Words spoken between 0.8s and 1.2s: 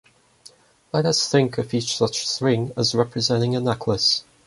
Let